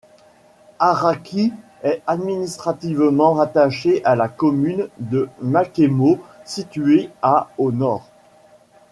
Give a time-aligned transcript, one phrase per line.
[0.79, 1.53] Haraiki
[1.83, 8.09] est administrativement rattaché à la commune de Makemo située à au nord.